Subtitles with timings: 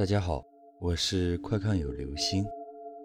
[0.00, 0.42] 大家好，
[0.80, 2.42] 我是快看有流星。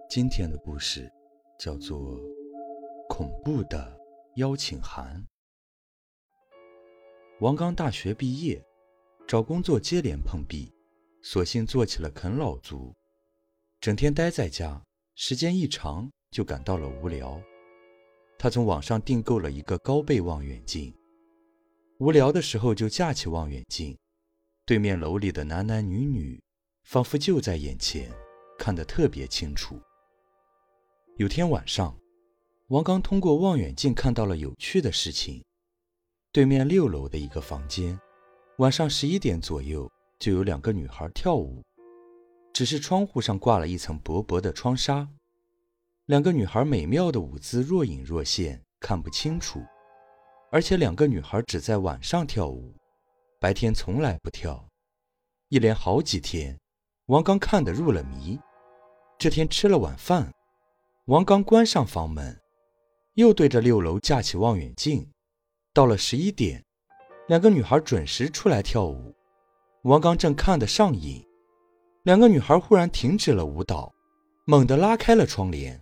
[0.10, 1.12] 今天的故事
[1.60, 2.18] 叫做
[3.10, 4.00] 《恐怖的
[4.38, 5.22] 邀请函》。
[7.42, 8.66] 王刚大学毕业，
[9.28, 10.72] 找工作接连碰壁，
[11.22, 12.96] 索性做起了啃老族，
[13.82, 14.82] 整天待在家，
[15.16, 17.38] 时间一长就感到了无聊。
[18.40, 20.96] 他从网上订购了一个高倍望远镜，
[22.00, 23.98] 无聊的时候就架起望远镜，
[24.66, 26.42] 对面楼里的男男女女。
[26.86, 28.12] 仿佛就在眼前，
[28.60, 29.82] 看得特别清楚。
[31.18, 31.98] 有天晚上，
[32.68, 35.44] 王刚通过望远镜看到了有趣的事情：
[36.32, 38.00] 对面六楼的一个房间，
[38.60, 41.64] 晚上十一点左右就有两个女孩跳舞，
[42.54, 45.10] 只是窗户上挂了一层薄薄的窗纱。
[46.06, 49.60] 两个女孩美妙的舞姿若隐若现，看不清楚。
[50.52, 52.76] 而且两个女孩只在晚上跳舞，
[53.40, 54.64] 白天从来不跳，
[55.50, 56.56] 一连好几天。
[57.08, 58.40] 王刚看得入了迷。
[59.20, 60.34] 这天吃了晚饭，
[61.06, 62.42] 王刚关上房门，
[63.14, 65.08] 又对着六楼架起望远镜。
[65.72, 66.64] 到了十一点，
[67.28, 69.14] 两个女孩准时出来跳舞。
[69.84, 71.24] 王刚正看得上瘾，
[72.04, 73.94] 两个女孩忽然停止了舞蹈，
[74.46, 75.80] 猛地拉开了窗帘，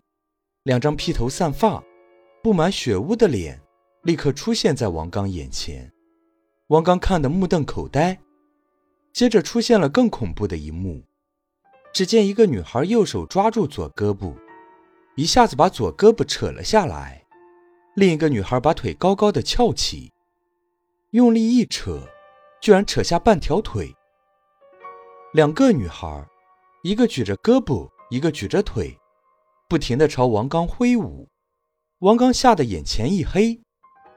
[0.63, 1.81] 两张披头散发、
[2.41, 3.61] 布满血污的脸
[4.01, 5.89] 立刻出现在王刚眼前。
[6.67, 8.19] 王刚看得目瞪口呆。
[9.13, 11.01] 接着出现了更恐怖的一幕。
[11.93, 14.35] 只见一个女孩右手抓住左胳膊，
[15.15, 17.23] 一下子把左胳膊扯了下来；
[17.95, 20.11] 另一个女孩把腿高高的翘起，
[21.11, 22.01] 用力一扯，
[22.59, 23.95] 居然扯下半条腿。
[25.33, 26.27] 两个女孩，
[26.81, 28.97] 一个举着胳膊，一个举着腿，
[29.69, 31.29] 不停地朝王刚挥舞。
[31.99, 33.61] 王刚吓得眼前一黑，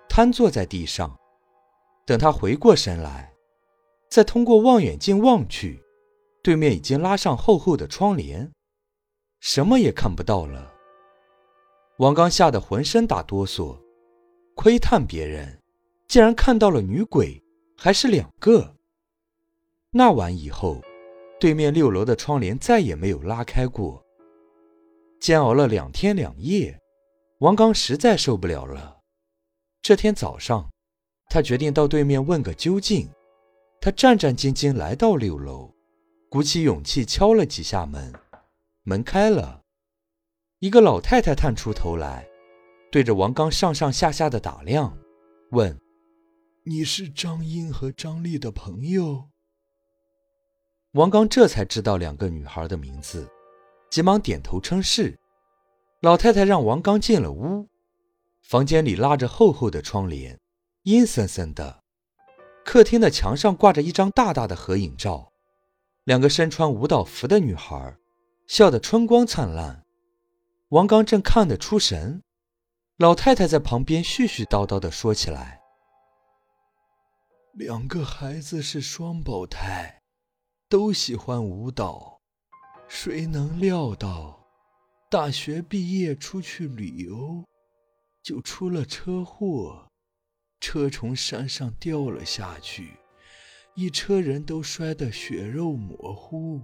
[0.09, 1.15] 瘫坐在地上。
[2.07, 3.35] 等他回过神来，
[4.09, 5.83] 再通过望远镜望去。
[6.47, 8.53] 对面已经拉上厚厚的窗帘，
[9.41, 10.73] 什么也看不到了。
[11.99, 13.77] 王刚吓得浑身打哆嗦，
[14.55, 15.61] 窥探别人，
[16.07, 17.43] 竟然看到了女鬼，
[17.77, 18.77] 还是两个。
[19.91, 20.81] 那晚以后，
[21.41, 24.01] 对面六楼的窗帘再也没有拉开过。
[25.19, 26.79] 煎熬了两天两夜，
[27.41, 29.01] 王刚实在受不了了。
[29.83, 30.71] 这天早上，
[31.29, 33.09] 他决定到对面问个究竟。
[33.81, 35.76] 他战战兢兢来到六楼。
[36.37, 38.13] 鼓起勇气敲了几下门，
[38.83, 39.63] 门开了，
[40.59, 42.29] 一个老太太探出头来，
[42.93, 44.99] 对着王刚上上下下的打量，
[45.53, 45.81] 问
[46.67, 49.31] ：“你是张英和张丽的朋友？”
[50.93, 53.27] 王刚这才知道两个女孩的名字，
[53.91, 55.19] 急忙点头称是。
[56.03, 57.67] 老太太让王刚进了屋，
[58.43, 60.39] 房间里拉着厚厚的窗帘，
[60.83, 61.83] 阴森森的。
[62.63, 65.33] 客厅的墙上挂着一张大大的合影照。
[66.07, 67.97] 两个身穿舞蹈服的女孩，
[68.47, 69.85] 笑得春光灿烂。
[70.69, 72.23] 王刚正看得出神，
[72.97, 75.61] 老太太在旁边絮絮叨叨地说起来
[77.55, 80.01] ：“两个孩子是双胞胎，
[80.69, 82.21] 都喜欢舞蹈。
[82.87, 84.47] 谁能料到，
[85.11, 87.45] 大学毕业出去旅游，
[88.23, 89.89] 就出了车祸，
[90.61, 92.97] 车从山上掉了下去。”
[93.79, 96.63] 一车人都摔得血肉模糊，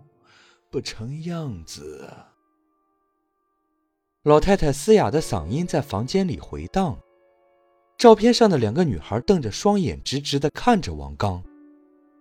[0.70, 2.10] 不成样子。
[4.22, 6.98] 老太太嘶哑的嗓音在房间里回荡。
[7.98, 11.44] 照片上的两个女孩瞪着双眼，直直的看着王刚。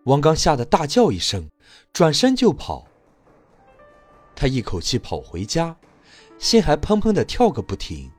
[0.03, 1.49] 王刚吓得大叫一声，
[1.93, 2.85] 转身就跑。
[4.35, 5.73] 他一口气跑回家，
[6.37, 8.11] 心还砰砰的跳个不停。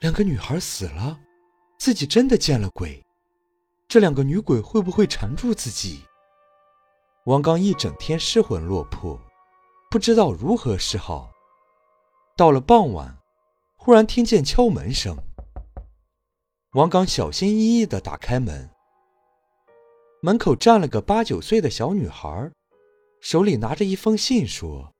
[0.00, 1.20] 两个女孩死了，
[1.78, 3.05] 自己真的见了鬼。
[3.88, 6.02] 这两个女鬼会不会缠住自己？
[7.24, 9.20] 王刚一整天失魂落魄，
[9.90, 11.30] 不知道如何是好。
[12.36, 13.16] 到了傍晚，
[13.76, 15.16] 忽然听见敲门声。
[16.72, 18.68] 王刚小心翼翼地打开门，
[20.20, 22.50] 门口站了个八九岁的小女孩，
[23.20, 24.92] 手里拿着一封信，说：“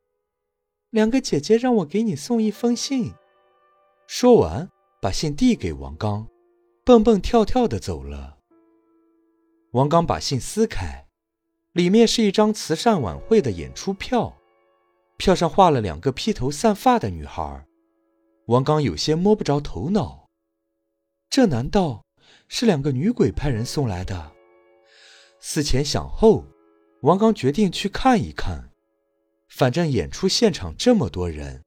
[0.91, 3.13] 两个姐姐让我给你送一封信。”
[4.07, 4.71] 说完，
[5.03, 6.29] 把信递给王刚，
[6.85, 8.36] 蹦蹦跳跳地走了。
[9.73, 11.07] 王刚把信撕开，
[11.73, 14.37] 里面是一张慈善晚会的演出票，
[15.19, 17.67] 票上画了两个披头散发的女孩。
[18.47, 20.29] 王刚有些摸不着头脑，
[21.29, 22.05] 这难道
[22.49, 24.33] 是两个女鬼派人送来的？
[25.41, 26.45] 思前想后，
[27.03, 28.71] 王刚决定去看一看。
[29.49, 31.63] 反正演出现场这么多人，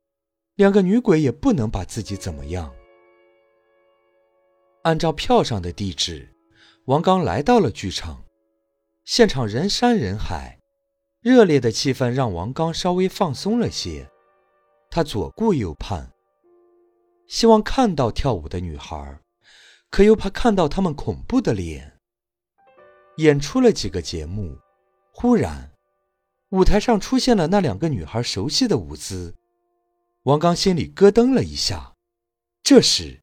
[0.56, 2.74] 两个女鬼也不能把自己怎么样。
[4.84, 6.34] 按照票上的地址。
[6.86, 8.26] 王刚来到了剧场，
[9.06, 10.60] 现场人山人海，
[11.22, 14.10] 热烈的气氛让王刚稍微放松了些，
[14.90, 16.12] 他左顾右盼，
[17.28, 19.20] 希望看到跳舞的女孩，
[19.92, 22.00] 可又怕看到她们恐怖的脸。
[23.18, 24.58] 演出了几个节目，
[25.12, 25.72] 忽然，
[26.50, 29.36] 舞台上出现了那两个女孩熟悉的舞姿，
[30.24, 31.94] 王刚心里咯噔了一下。
[32.64, 33.22] 这时，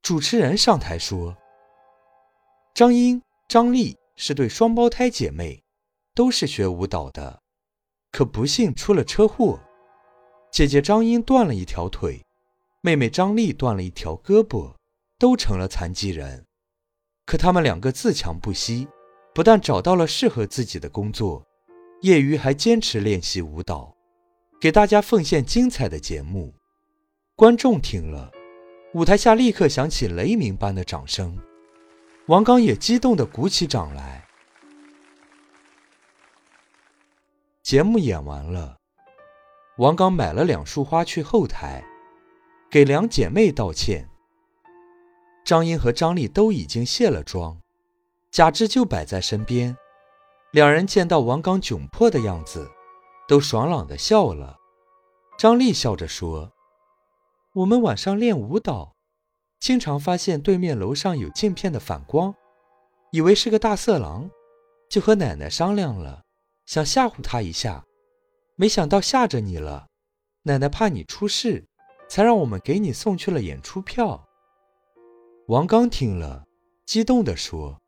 [0.00, 1.36] 主持人上台说
[2.74, 5.62] ：“张英、张丽是对双胞胎姐妹。”
[6.16, 7.42] 都是学舞蹈的，
[8.12, 9.60] 可不幸出了车祸。
[10.52, 12.24] 姐姐张英断了一条腿，
[12.82, 14.72] 妹妹张丽断了一条胳膊，
[15.18, 16.46] 都成了残疾人。
[17.26, 18.86] 可他们两个自强不息，
[19.34, 21.44] 不但找到了适合自己的工作，
[22.02, 23.92] 业余还坚持练习舞蹈，
[24.60, 26.54] 给大家奉献精彩的节目。
[27.34, 28.30] 观众听了，
[28.92, 31.36] 舞台下立刻响起雷鸣般的掌声。
[32.26, 34.26] 王刚也激动地鼓起掌来。
[37.62, 38.78] 节目演完了，
[39.76, 41.84] 王刚买了两束花去后台，
[42.70, 44.08] 给两姐妹道歉。
[45.44, 47.60] 张英和张丽都已经卸了妆，
[48.30, 49.76] 假肢就摆在身边。
[50.50, 52.70] 两人见到王刚窘迫的样子，
[53.28, 54.56] 都爽朗的笑了。
[55.36, 56.52] 张丽笑着说
[57.52, 58.93] ：“我们晚上练舞蹈，
[59.64, 62.34] 经常发现对面楼上有镜片的反光，
[63.12, 64.30] 以为是个大色狼，
[64.90, 66.22] 就和奶奶商量了。”
[66.68, 67.82] 想吓唬他一下，
[68.56, 69.86] 没想到吓着你了。
[70.42, 71.64] 奶奶怕你出事，
[72.10, 74.22] 才让我们给你送去了演出票。
[75.46, 76.44] 王刚听了，
[76.84, 77.80] 激动地说：“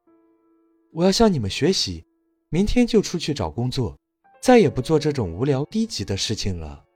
[0.94, 2.06] 我要向你们学习，
[2.49, 3.94] 明天就出去找工作，
[4.40, 6.87] 再也不做这种无聊低级的事情了。”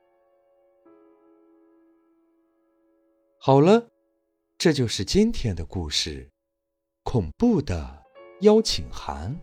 [3.36, 3.86] 好了，
[4.60, 6.28] 这就是今天的故事——
[7.02, 8.04] 恐怖的
[8.42, 9.34] 邀请函。